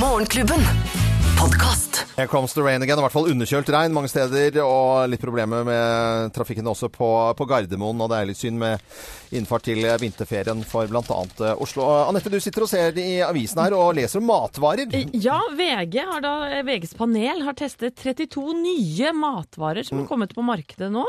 [0.00, 1.13] Morgenklubben.
[1.38, 2.04] Podkast.
[2.16, 2.98] Here comes the rain again.
[2.98, 7.46] I hvert fall underkjølt regn mange steder, og litt problemer med trafikken også på, på
[7.50, 7.98] Gardermoen.
[8.04, 11.16] Og det er litt synd med innfart til vinterferien for bl.a.
[11.58, 11.88] Oslo.
[12.06, 14.94] Anette, du sitter og ser i avisen her og leser om matvarer.
[15.10, 16.34] Ja, VG har da,
[16.68, 21.02] VGs panel har testet 32 nye matvarer som har kommet på markedet nå.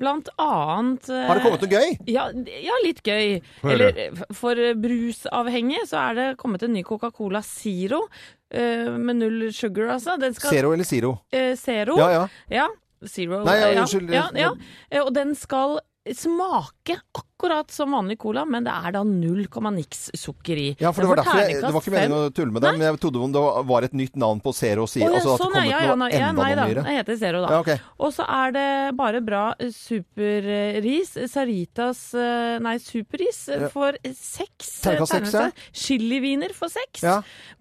[0.00, 1.98] Blant annet eh, Har det kommet noe gøy?
[2.08, 2.30] Ja,
[2.64, 3.36] ja litt gøy.
[3.68, 8.06] Eller eh, for brusavhengige så er det kommet en ny Coca-Cola Zero.
[8.54, 10.16] Eh, med null sugar, altså.
[10.20, 11.16] Den skal Zero eller Zero?
[11.34, 11.98] Uh, Zero.
[11.98, 12.26] Ja, ja.
[12.50, 12.66] Ja,
[13.06, 13.44] Zero.
[13.44, 14.10] Nei, ja, ja, unnskyld.
[14.10, 14.50] Ja, ja.
[14.90, 15.78] Eh, Og den skal
[16.16, 20.68] smake akkurat som vanlig cola, men det er da null komma niks sukker i.
[20.80, 22.86] Ja, for det var derfor jeg, det var ikke meningen å tulle med det, men
[22.88, 25.44] jeg trodde om det var et nytt navn på Zero si, Oh, ja, altså det
[25.44, 26.66] sånn, ja, ja, nei, ja, nei da.
[26.66, 27.52] jeg Det heter Zero, da.
[27.54, 27.78] Ja, okay.
[28.02, 28.66] Og så er det
[28.98, 31.14] bare bra eh, superris.
[31.30, 34.72] Saritas eh, Nei, superris eh, for seks.
[34.80, 35.50] eh, Terningkast seks, ja.
[35.72, 37.04] Chiliviner for seks.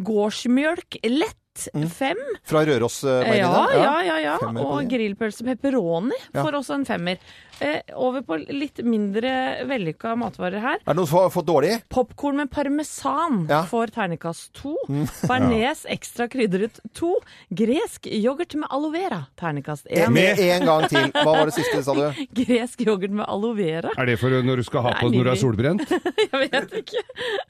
[0.08, 1.38] Gårdsmjølk lett
[1.92, 2.20] fem.
[2.48, 3.42] Fra Rørosmeieriet?
[3.42, 4.18] Ja, ja, ja.
[4.28, 4.38] ja.
[4.64, 6.44] Og grillpølse pepperoni Ja.
[6.44, 7.18] får også en femmer.
[7.60, 10.76] Eh, over på litt mindre vellykka matvarer her.
[10.86, 11.80] Er det noe for, for dårlig?
[11.90, 13.64] Popkorn med parmesan Ja.
[13.66, 14.76] får terningkast to.
[15.30, 17.16] Bearnés ekstra krydret to.
[17.50, 20.12] Gresk yoghurt med aloe vera, terningkast én.
[20.14, 21.10] Med en gang til.
[21.16, 22.04] Hva var det siste, sa du?
[22.44, 23.90] Gresk yoghurt med aloe vera.
[23.98, 25.98] Er det for når du skal ha Nei, på når du er solbrent?
[26.28, 27.04] Jeg vet ikke.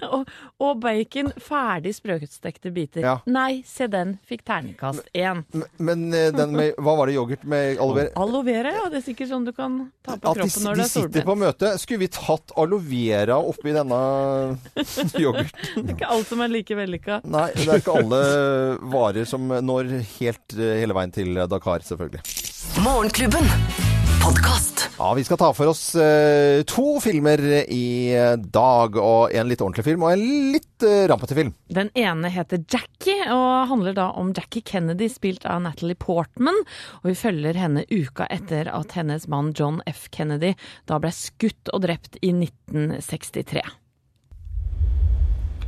[0.08, 0.32] Og,
[0.64, 3.04] og bacon ferdig sprøstekte biter.
[3.04, 3.18] Ja.
[3.28, 3.97] Nei, se den
[4.30, 5.44] fikk terningkast én.
[5.54, 8.14] Men- Men eh, den med, hva var det yoghurt med aloe vera?
[8.24, 8.86] Aloe vera, ja.
[8.94, 11.26] Det er sikkert sånn du kan ta på kroppen de, når de du er sitter
[11.28, 11.74] på møte.
[11.82, 14.00] Skulle vi tatt aloe vera oppi denne
[15.24, 15.84] yoghurten?
[15.84, 17.22] Det er ikke alt som er like vellykka.
[17.26, 18.24] Nei, det er ikke alle
[18.94, 22.22] varer som når helt eh, hele veien til Dakar, selvfølgelig.
[22.84, 23.97] Morgenklubben.
[24.24, 24.90] Podkast.
[24.98, 29.86] Ja, vi skal ta for oss eh, to filmer i dag, og en litt ordentlig
[29.86, 31.54] film, og en litt uh, rampete film.
[31.74, 36.58] Den ene heter Jackie, og handler da om Jackie Kennedy, spilt av Natalie Portman.
[37.02, 40.08] Og vi følger henne uka etter at hennes mann John F.
[40.14, 40.54] Kennedy
[40.90, 43.66] da ble skutt og drept i 1963.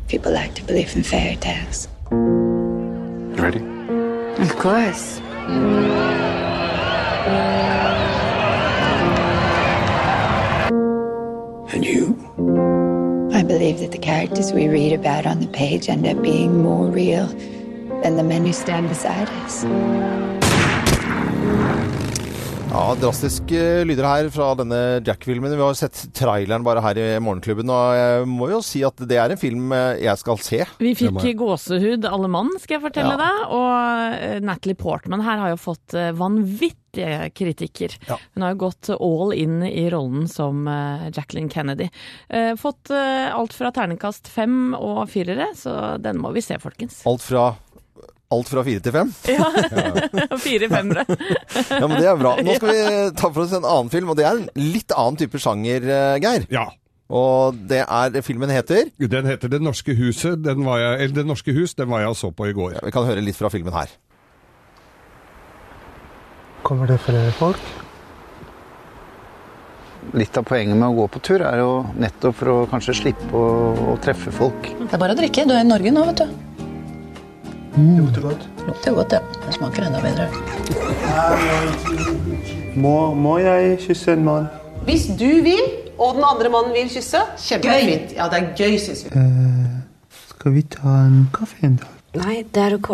[0.10, 1.88] People like to believe in fairy tales.
[2.12, 3.62] You ready?
[4.42, 5.22] Of course.
[11.74, 12.16] And you?
[13.32, 16.88] I believe that the characters we read about on the page end up being more
[16.90, 17.28] real
[18.04, 19.66] than the men who stand beside us.
[22.70, 25.52] Ja, drastiske lyder her fra denne Jack-filmen.
[25.58, 29.18] Vi har sett traileren bare her i Morgenklubben, og jeg må jo si at det
[29.18, 30.60] er en film eh, jeg skal se.
[30.78, 33.24] Vi fikk gåsehud alle mann, skal jeg fortelle Ja.
[33.26, 33.56] deg.
[33.58, 36.12] Og eh, Natalie Portman her har jo fått eh,
[36.96, 37.94] kritikker.
[38.08, 38.18] Ja.
[38.34, 41.90] Hun har jo gått all in i rollen som eh, Jacqueline Kennedy.
[42.30, 47.02] Eh, Fått eh, alt fra terningkast fem og firere, så den må vi se, folkens.
[47.10, 47.46] Alt fra,
[48.34, 49.14] alt fra fire til fem.
[50.48, 51.06] Fire femmere.
[51.70, 52.36] Ja, men det er bra.
[52.42, 52.84] Nå skal vi
[53.22, 55.90] ta for oss en annen film, og det er en litt annen type sjanger,
[56.24, 56.46] Geir.
[56.54, 56.68] Ja.
[57.10, 60.44] Og det er Filmen heter Den heter Det norske huset.
[60.46, 62.76] Den var jeg, eller Det norske hus, den var jeg og så på i går.
[62.76, 63.90] ja, Vi kan høre litt fra filmen her.
[66.64, 67.62] Kommer det flere folk?
[70.16, 73.30] Litt av poenget med å gå på tur er jo nettopp for å kanskje slippe
[73.36, 73.48] å,
[73.94, 74.70] å treffe folk.
[74.80, 75.46] Det er bare å drikke.
[75.50, 76.28] Du er i Norge nå, vet du.
[77.76, 78.48] Det lukter godt.
[78.68, 79.20] Lukter godt, ja.
[79.46, 80.26] Det smaker enda bedre.
[82.80, 84.50] Må, må jeg kysse en mann?
[84.88, 85.62] Hvis du vil,
[86.00, 88.16] og den andre mannen vil kysse, kjempefint.
[88.18, 89.28] Ja, det er gøy, syns vi.
[90.32, 91.96] Skal vi ta en kaffe en dag?
[92.18, 92.90] Nei, det er ok.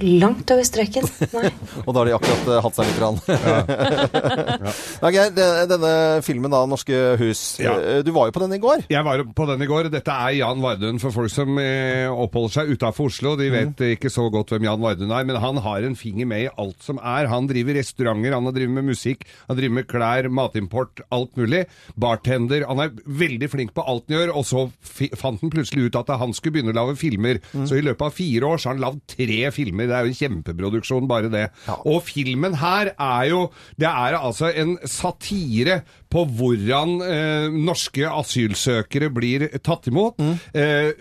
[0.00, 1.04] Langt over streken.
[1.34, 1.50] Nei.
[1.86, 2.98] Og da har de akkurat uh, hatt seg litt.
[2.98, 3.18] Grann.
[5.02, 5.92] ja, Geir, det- denne
[6.24, 7.58] filmen da, 'Norske hus'.
[7.62, 7.74] Ja.
[7.78, 8.84] eh, Du var jo på den i går.
[8.90, 9.90] Jeg var på den i går.
[9.92, 13.36] Dette er Jan Vardun for folk som eh, oppholder seg utafor Oslo.
[13.36, 13.92] De vet Mm.
[13.96, 16.80] ikke så godt hvem Jan Vardun er, men han har en finger med i alt
[16.82, 17.26] som er.
[17.28, 21.66] Han driver restauranter, han har driver med musikk, han driver med klær, matimport, alt mulig.
[21.96, 22.64] Bartender.
[22.68, 25.96] Han er veldig flink på alt han gjør, og så fi fant han plutselig ut
[25.96, 27.40] at han skulle begynne å lage filmer.
[27.54, 27.66] Mm.
[27.66, 29.72] Så i løpet av fire år så har han lagd tre filmer.
[29.78, 31.48] Det er jo en kjempeproduksjon, bare det.
[31.84, 33.40] Og filmen her er jo
[33.80, 35.80] Det er altså en satire
[36.14, 40.20] på hvordan eh, norske asylsøkere blir tatt imot.
[40.54, 40.92] Eh,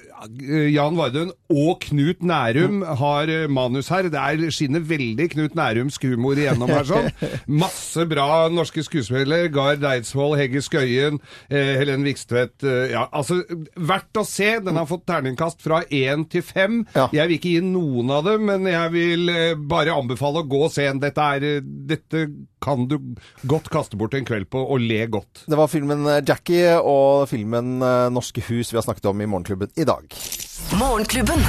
[0.74, 4.10] Jan Vardøen og Knut Nærum har eh, manus her.
[4.12, 6.88] Det er, skinner veldig Knut Nærums humor igjennom her.
[6.90, 7.10] sånn.
[7.64, 9.52] Masse bra norske skuespillere.
[9.54, 12.64] Gard Eidsvoll, Hegge Skøyen, eh, Helen Vikstvedt.
[12.66, 13.42] Eh, ja, altså,
[13.78, 14.56] verdt å se.
[14.66, 16.82] Den har fått terningkast fra én til fem.
[16.96, 20.66] Jeg vil ikke gi noen av dem, men jeg vil eh, bare anbefale å gå
[20.68, 21.04] og se en.
[21.04, 22.26] Dette, er, dette
[22.64, 22.98] kan du
[23.50, 25.46] godt kaste bort en kveld på og le godt.
[25.50, 29.26] Det var filmen eh, 'Jackie' og filmen eh, 'Norske hus' vi har snakket om i
[29.26, 30.04] Morgenklubben i dag.
[30.80, 31.42] Morgenklubben.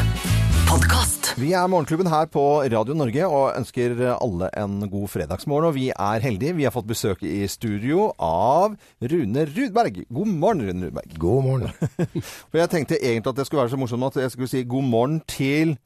[0.69, 1.35] Podcast.
[1.39, 5.69] Vi er Morgenklubben her på Radio Norge og ønsker alle en god fredagsmorgen.
[5.69, 6.57] Og vi er heldige.
[6.57, 10.05] Vi har fått besøk i studio av Rune Rudberg.
[10.09, 11.19] God morgen, Rune Rudberg.
[11.19, 11.71] God morgen.
[12.51, 14.91] For jeg tenkte egentlig at det skulle være så morsomt at jeg skulle si god
[14.91, 15.79] morgen til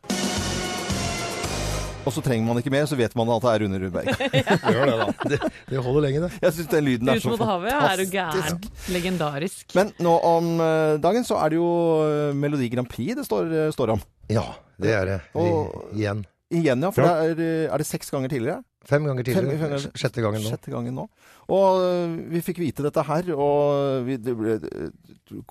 [2.09, 4.09] og så trenger man ikke mer, så vet man at det er Rune Rudberg.
[4.73, 5.09] Gjør det, da.
[5.35, 6.31] Det, det holder lenge, det.
[6.47, 8.15] Jeg syns den lyden er Ut så mot havet er jo fantastisk.
[8.17, 8.95] gæren.
[8.97, 9.77] Legendarisk.
[9.79, 11.69] Men nå om eh, dagen så er det jo
[12.09, 14.03] eh, Melodi Grand Prix det står, eh, står om.
[14.33, 14.47] Ja,
[14.81, 15.19] det er det.
[15.39, 16.25] Og- igjen.
[16.49, 16.89] Igjen, ja.
[16.97, 17.29] For Ja.
[17.37, 18.63] det er, er det seks ganger tidligere?
[18.87, 19.59] Fem ganger tidligere.
[19.59, 20.49] Fem ganger- Sjette gangen nå.
[20.53, 21.09] Sjette gangen nå.
[21.49, 24.59] Og øh, vi fikk vite dette her, og vi, det ble,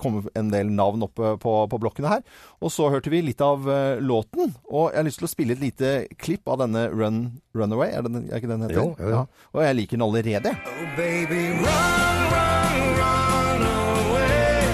[0.00, 2.22] kom en del navn oppe på, på blokkene her.
[2.62, 5.54] Og så hørte vi litt av øh, låten, og jeg har lyst til å spille
[5.58, 7.20] et lite klipp av denne Run,
[7.54, 7.90] Runaway.
[7.94, 8.78] Er, det, er ikke den heter?
[8.80, 9.24] Jo, jo, jo.
[9.54, 10.54] Og jeg liker den allerede.
[10.54, 14.66] Oh, Baby, run, run, run away.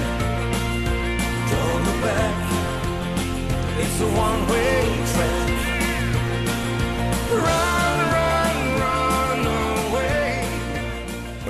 [1.51, 2.35] Don't look back.
[3.83, 4.74] It's a one-way track.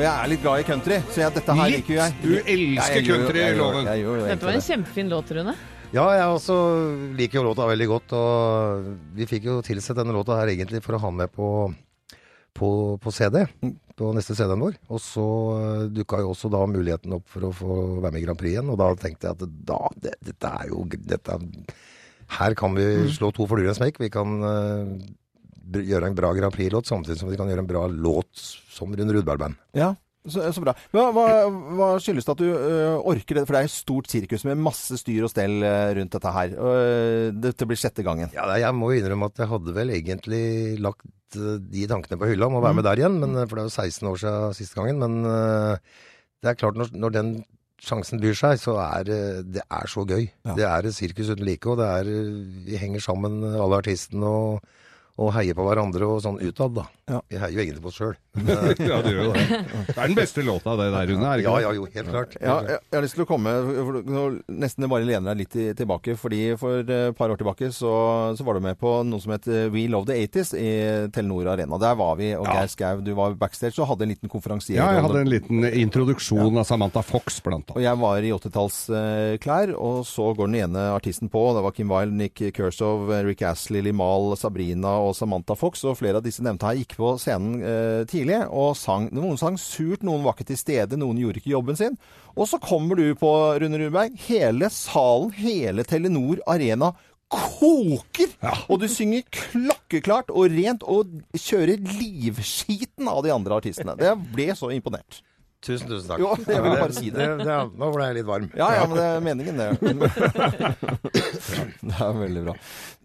[0.05, 1.79] Og jeg er litt glad i country, så jeg, dette her Litt?
[1.81, 2.15] liker jo jeg.
[2.21, 3.87] Du elsker Ja, jeg country, jeg gjør- Loven.
[3.89, 5.55] jeg gjør jo Dette var en kjempefin låt, Rune.
[5.95, 6.57] Ja, jeg også
[7.17, 8.85] liker jo låta veldig godt, og
[9.17, 11.49] vi fikk jo tilsett denne låta her egentlig for å ha med på,
[12.53, 12.69] på,
[13.01, 13.47] på CD,
[13.97, 14.77] på neste CD-en vår.
[14.93, 15.25] Og så
[15.57, 18.59] uh, dukka jo også da muligheten opp for å få være med i Grand Prix
[18.59, 21.41] igjen, og da tenkte jeg at da, det, dette er jo dette,
[22.29, 24.05] Her kan vi slå to fluer i en smekk.
[24.05, 25.15] Vi kan uh, br-
[25.73, 28.31] gjøre en bra Grand Prix-låt samtidig som de kan gjøre en bra låt
[28.75, 29.57] som Rune Rudberg-band.
[29.79, 29.95] Ja.
[30.25, 30.73] Så, så bra.
[30.95, 31.25] Hva, hva,
[31.77, 32.77] hva skyldes det at du ø,
[33.13, 33.43] orker det?
[33.45, 35.59] For det er et stort sirkus med masse styr og stell
[35.99, 36.55] rundt dette her.
[36.57, 38.31] Og, dette blir sjette gangen.
[38.33, 40.41] Ja, jeg må innrømme at jeg hadde vel egentlig
[40.81, 41.05] lagt
[41.37, 42.81] eh, de tankene på hylla om å være Mm.
[42.81, 45.03] med der igjen, men, for det er jo 16 år siden siste gangen.
[45.05, 45.93] Men eh,
[46.41, 47.35] det er klart, når, når den
[47.85, 49.05] sjansen byr seg, så er
[49.45, 50.25] det er så gøy.
[50.57, 52.09] Det er et sirkus uten like, og det er
[52.65, 54.65] Vi henger sammen, alle artistene, og,
[55.21, 56.89] og heier på hverandre og sånn utad, da.
[57.31, 58.17] Vi heier jo egentlig på oss sjøl.
[58.85, 59.45] Ja, det gjør jo det.
[59.89, 61.27] Det er den beste låta det der, Rune.
[61.29, 62.35] er det ikke Ja, ja, jo, helt klart.
[62.41, 63.53] Ja, jeg, jeg har lyst til å komme
[64.51, 66.17] Nesten bare lene deg litt tilbake.
[66.19, 67.93] fordi For et par år tilbake så,
[68.37, 70.71] så var du med på noe som het eh, We Love the 80s i
[71.15, 71.79] Telenor Arena.
[71.81, 72.49] Der var vi, og.
[72.51, 74.79] Geir Skau, du var backstage og hadde en liten konferansier.
[74.79, 77.79] Ja, jeg hadde en liten introduksjon av Samantha Fox, blant annet.
[77.79, 81.43] Og jeg var i 80-tallsklær, og så går den ene artisten på.
[81.57, 85.85] Det var Kim Wilde, Nick Kershaw, Rick Astley, Limal, Sabrina og Samantha Fox.
[85.89, 89.09] Og flere av disse nevnte her gikk på scenen eh, tidlig og sang.
[89.15, 91.99] Noen sang surt, noen var ikke til stede, noen gjorde ikke jobben sin.
[92.37, 94.15] Og så kommer du på, Rune Rudberg.
[94.27, 96.95] Hele salen, hele Telenor Arena
[97.29, 98.35] koker!
[98.69, 103.97] Og du synger klokkeklart og rent og kjører livskiten av de andre artistene.
[103.99, 105.23] Det ble så imponert.
[105.65, 106.21] Tusen, tusen takk.
[106.21, 107.25] Jo, jeg ville bare si det.
[107.41, 108.49] det, det nå ble jeg litt varm.
[108.59, 109.69] Ja, ja, men det er meningen, det.
[111.89, 112.55] det er veldig bra.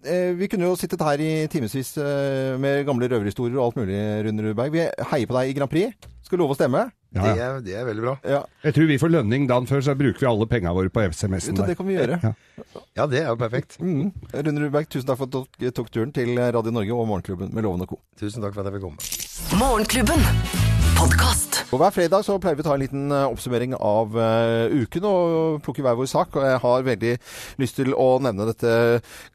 [0.03, 3.99] Eh, Vi kunne jo sittet her i timevis eh, med gamle røverhistorier og alt mulig,
[4.27, 4.75] Rune Rudberg.
[4.75, 6.09] Vi heier på deg i Grand Prix.
[6.27, 6.83] Skal love å stemme?
[7.15, 8.11] Ja, Det, er, det er veldig bra.
[8.27, 11.01] Ja, Jeg tror vi får lønning dagen før, så bruker vi alle pengene våre på
[11.09, 12.19] SMS-en det kan vi gjøre.
[12.21, 12.33] Ja.
[12.99, 13.79] Ja, det er jo perfekt.
[13.81, 14.11] Mm.
[14.35, 17.65] Rune Rudberg, tusen takk for at du tok turen til Radio Norge og Morgenklubben med
[17.65, 18.01] Loven og Co.
[18.21, 19.57] Tusen takk for at jeg fikk komme.
[19.63, 20.78] Morgenklubben.
[20.99, 21.59] Podkast.
[21.69, 25.05] Og hver fredag så pleier vi å ta en liten eh, oppsummering av uh, uken
[25.05, 26.33] og plukke hver vår sak.
[26.35, 27.11] Og jeg har veldig
[27.61, 28.71] lyst til å nevne dette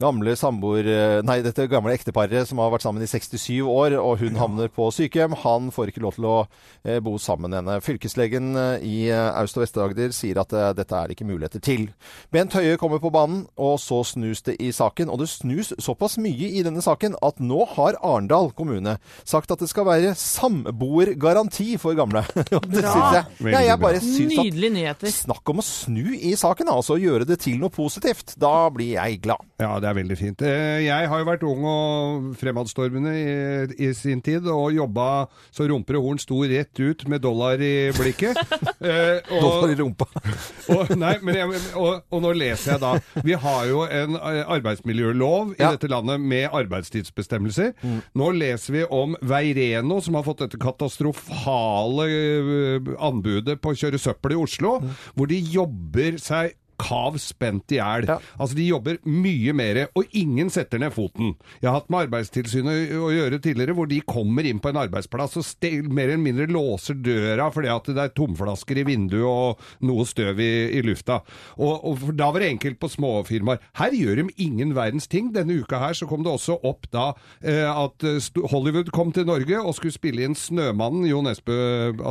[0.03, 0.89] gamle samboer...
[0.91, 4.69] eh, Nei, dette gamle ekteparet som har vært sammen i 67 år, og hun havner
[4.69, 5.37] på sykehjem.
[5.45, 7.79] Han får ikke lov til å uh, bo sammen med henne.
[7.87, 8.51] Fylkeslegen
[8.85, 11.87] i Aust- og Vest-Agder sier at uh, dette er det ikke muligheter til.
[12.35, 15.09] Bent Høie kommer på banen, og så snus det i saken.
[15.09, 19.63] Og det snus såpass mye i denne saken at nå har Arendal kommune sagt at
[19.63, 22.23] det skal være samboergaranti for gamle.
[22.35, 23.53] Det syns jeg.
[23.55, 25.13] Ja, jeg bare syns at Nydelige nyheter.
[25.15, 26.97] Snakk om å snu i saken, altså.
[27.01, 28.35] Gjøre det til noe positivt.
[28.41, 29.43] Da blir jeg glad.
[29.63, 30.43] Ja, det er veldig fint.
[30.45, 35.67] Eh, Jeg har jo vært ung og fremadstormende i, i sin tid, og jobba så
[35.71, 38.39] rumper og horn sto rett ut med dollar i blikket.
[38.85, 40.05] Eh, og, Dollar i rumpa.
[40.75, 42.91] og, nei, men jeg, og, og nå leser jeg da
[43.25, 45.71] Vi har jo en eh, arbeidsmiljølov i Ja.
[45.73, 47.71] dette landet med arbeidstidsbestemmelser.
[48.19, 54.01] Nå leser vi om Veireno, som har fått dette katastrofale eh, anbudet på å kjøre
[54.01, 54.77] søppel i Oslo,
[55.15, 58.09] hvor de jobber seg kav spent i hjel.
[58.09, 58.19] Ja.
[58.39, 61.35] Altså, de jobber mye mer, og ingen setter ned foten.
[61.61, 65.39] Jeg har hatt med Arbeidstilsynet å gjøre tidligere, hvor de kommer inn på en arbeidsplass
[65.41, 69.87] og stel, mer eller mindre låser døra fordi at det er tomflasker i vinduet og
[69.87, 71.21] noe støv i, i lufta.
[71.59, 73.63] Og, og da var det enkelt på småfirmaer.
[73.79, 75.31] Her gjør de ingen verdens ting.
[75.35, 77.11] Denne uka her så kom det også opp da
[77.41, 81.57] eh, at eh, Hollywood kom til Norge og skulle spille inn 'Snømannen', Jo Nesbø,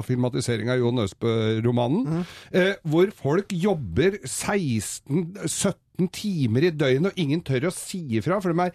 [0.08, 4.19] filmatisering av Jo Nesbø-romanen, eh, hvor folk jobber
[4.57, 8.71] 16-17 timer i døgnet, og ingen tør å si ifra, for de er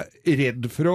[0.00, 0.94] eh, redd for å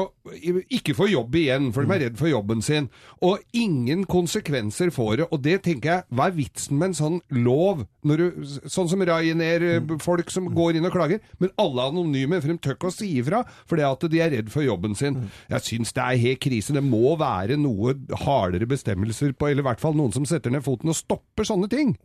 [0.73, 2.87] ikke få jobb igjen, for de er redd for jobben sin.
[3.25, 5.27] Og ingen konsekvenser får det.
[5.29, 7.85] Og det tenker jeg, hva er vitsen med en sånn lov?
[8.07, 11.93] Når du, sånn som Ryanair, eh, folk som går inn og klager, men alle er
[11.93, 14.97] anonyme, for de tør ikke å si ifra, fordi at de er redd for jobben
[14.97, 15.23] sin.
[15.53, 16.75] Jeg syns det er helt krise.
[16.75, 17.93] Det må være noe
[18.25, 21.69] hardere bestemmelser på, eller i hvert fall noen som setter ned foten og stopper sånne
[21.71, 21.97] ting.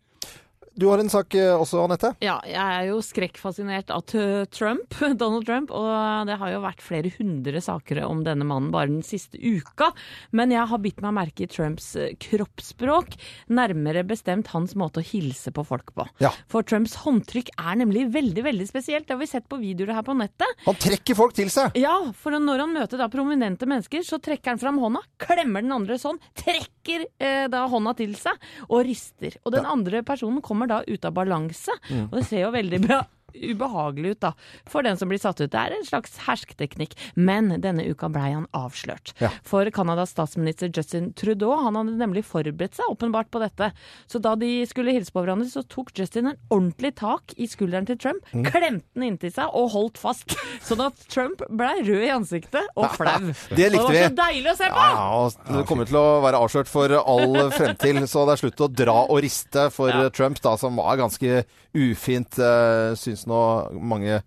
[0.74, 2.12] Du har en sak eh, også, Anette.
[2.24, 7.12] Ja, jeg er jo skrekkfascinert av Trump, Donald Trump, og det har jo vært flere
[7.18, 9.90] hundre saker om denne mannen bare den siste uka.
[10.32, 13.18] Men jeg har bitt meg merke i Trumps eh, kroppsspråk,
[13.52, 16.06] nærmere bestemt hans måte å hilse på folk på.
[16.24, 16.32] Ja.
[16.52, 19.08] For Trumps håndtrykk er nemlig veldig, veldig spesielt.
[19.08, 20.64] Det har vi sett på videoer her på nettet.
[20.66, 21.76] Han trekker folk til seg.
[21.80, 25.76] Ja, for når han møter da prominente mennesker, så trekker han fram hånda, klemmer den
[25.76, 28.34] andre sånn, trekker eh, da hånda til seg
[28.68, 29.36] og rister.
[29.44, 32.08] Og den andre personen kommer da ut av balanse, Mm.
[32.10, 34.32] og det ser jo veldig bra ubehagelig ut da,
[34.68, 35.50] for den som blir satt ut.
[35.52, 36.94] Det er en slags hersketeknikk.
[37.16, 39.14] Men denne uka blei han avslørt.
[39.22, 39.30] Ja.
[39.46, 43.72] For Canadas statsminister Justin Trudeau, han hadde nemlig forberedt seg åpenbart på dette.
[44.10, 47.86] Så da de skulle hilse på hverandre, så tok Justin en ordentlig tak i skulderen
[47.88, 48.44] til Trump, Mm.
[48.48, 50.32] klemte den inntil seg og holdt fast.
[50.66, 53.32] Sånn at Trump blei rød i ansiktet og flau.
[53.52, 53.98] Det likte vi.
[53.98, 54.84] det var så deilig å se på!
[54.86, 58.64] Ja, og det kommer til å være avslørt for all fremtid, så det er slutt
[58.64, 60.08] å dra og riste for Ja.
[60.14, 61.42] Trump, da, som var ganske
[61.76, 63.40] ufint, uh, syns nå
[63.78, 64.20] mange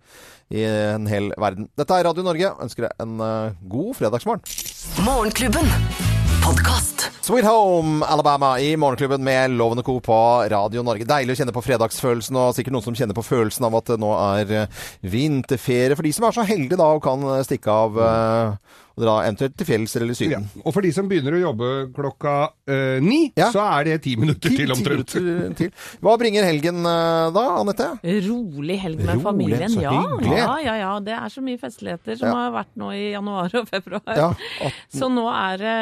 [0.54, 1.68] i en hel verden.
[1.78, 2.52] Dette er Radio Norge.
[2.62, 4.46] Ønsker deg en eh, god fredagsmorgen.
[5.04, 5.72] Morgenklubben.
[6.44, 6.95] Podkast.
[7.26, 9.96] Sweet Home Alabama i Morgenklubben med Lovende og Co.
[10.00, 10.18] på
[10.52, 11.06] Radio Norge.
[11.08, 13.98] Deilig å kjenne på fredagsfølelsen, og sikkert noen som kjenner på følelsen av at det
[14.02, 15.96] nå er eh, vinterferie.
[15.98, 19.14] For de som er så heldige da og kan eh, stikke av eh, og dra
[19.26, 20.46] eventuelt til fjells eller Syden.
[20.62, 22.36] Og for de som begynner å jobbe klokka
[22.72, 25.10] øh, ni, så er det ti minutter til omtrent.
[25.12, 25.74] Ti minutter til.
[26.00, 27.90] Hva bringer helgen øh, da, Anette?
[28.24, 29.92] Rolig helg med Rolig, familien, så ja.
[30.24, 30.46] ja.
[30.64, 32.38] Ja, ja, Det er så mye festligheter som Ja.
[32.46, 34.16] har vært nå i januar og februar.
[34.16, 34.30] Ja,
[34.96, 35.76] Så nå er det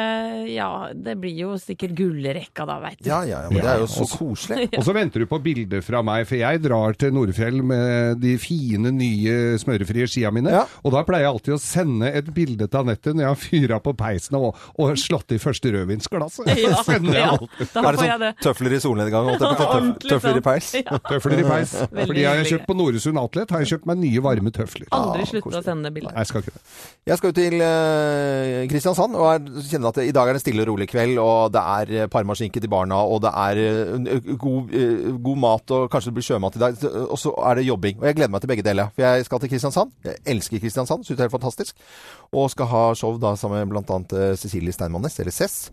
[0.51, 3.09] Ja, det blir jo sikkert gullrekka da, veit du.
[3.09, 4.69] Ja, ja, ja, men det er jo så koselig.
[4.77, 8.35] Og så venter du på bilder fra meg, for jeg drar til Nordfjell med de
[8.41, 10.53] fine, nye smørefrie skia mine.
[10.85, 13.79] Og da pleier jeg alltid å sende et bilde til Anette når jeg har fyra
[13.85, 16.51] på peisen og, og slått i første rødvinsglasset.
[16.65, 16.81] Ja,
[17.15, 17.29] ja.
[17.35, 17.67] alltid.
[17.73, 18.29] Da får jeg det.
[18.43, 19.27] Tøfler i solnedgang?
[19.39, 20.45] Tøf- Tøfler i sånn.
[20.45, 20.69] peis?
[20.79, 20.97] Ja.
[21.09, 21.73] Tøfler i peis.
[21.91, 24.87] Veldig Fordi jeg har kjøpt på Noresund Outlet har jeg kjøpt meg nye varme tøfler.
[24.95, 26.15] Aldri slutte å sende bilder.
[26.19, 26.63] Jeg skal ikke det.
[27.11, 30.63] Jeg skal ut til eh, Kristiansand og er, kjenner at i dag er det stille
[30.65, 31.04] og rolig kveld.
[31.21, 35.75] Og det er eh, parmaskinke til barna, og det er eh, god, eh, god mat,
[35.75, 36.79] og kanskje det blir sjømat i dag.
[37.05, 37.99] Og så er det jobbing.
[38.01, 38.93] Og jeg gleder meg til begge deler.
[38.95, 39.93] For jeg skal til Kristiansand.
[40.05, 41.05] Jeg elsker Kristiansand.
[41.05, 41.85] Syns det er helt fantastisk.
[42.33, 44.33] Og skal ha show da sammen med bl.a.
[44.39, 45.69] Cecilie Steinmannes, eller Cess.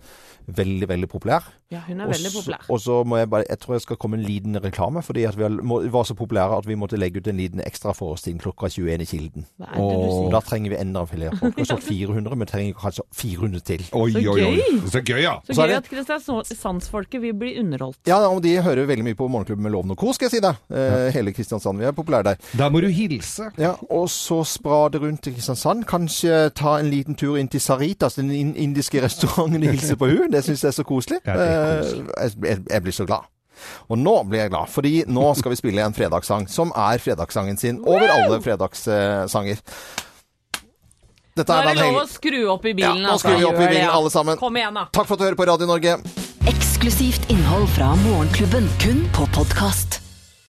[0.46, 1.44] Veldig, veldig populær.
[1.70, 2.64] Ja, hun er også, veldig populær.
[2.68, 5.38] Og så må jeg bare Jeg tror jeg skal komme en liten reklame, fordi at
[5.38, 5.44] vi
[5.92, 9.04] var så populære at vi måtte legge ut en liten ekstra forestilling klokka 21 i
[9.04, 9.46] Kilden.
[9.76, 11.56] Og da trenger vi enda flere folk.
[11.56, 13.84] Vi har solgt 400, men trenger kanskje 400 til.
[13.92, 14.60] Oi, oi, oi.
[14.90, 15.34] Så gøy, ja.
[15.46, 17.98] Så Så gøy det- at Kristiansandsfolket vil bli underholdt.
[18.06, 20.40] Ja, og de hører veldig mye på Morgenklubben med Loven og Co, skal jeg si
[20.40, 20.54] deg.
[20.72, 21.78] Eh, hele Kristiansand.
[21.78, 22.36] Vi er populære der.
[22.58, 23.50] Da må du hilse.
[23.58, 25.84] Ja, og så sprade rundt til Kristiansand.
[25.86, 30.30] Kanskje ta en liten tur inn til Saritas, den indiske restauranten, og hilse på hun.
[30.30, 31.18] Det syns jeg er så koselig.
[31.26, 33.24] Ja, det er Eh, jeg, jeg, jeg blir så glad.
[33.88, 37.56] Og nå blir jeg glad, fordi nå skal vi spille en fredagssang som er fredagssangen
[37.58, 39.56] sin over alle fredagssanger.
[41.32, 43.00] Dette Nå er det lov å skru opp i bilen.
[43.00, 43.30] Ja, nå altså.
[43.30, 44.36] skrur vi opp i bilen, alle sammen.
[44.40, 44.84] Kom igjen, da.
[44.92, 45.96] Takk for at du hører på Radio Norge.
[46.52, 50.01] Eksklusivt innhold fra Morgenklubben, kun på podkast.